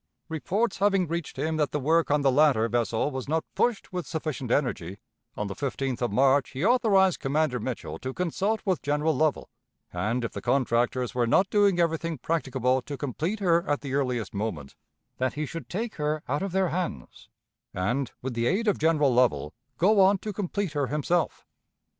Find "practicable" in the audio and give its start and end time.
12.17-12.81